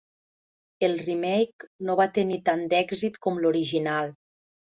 [0.87, 4.13] El remake no va tenir tant d'èxit com l'original.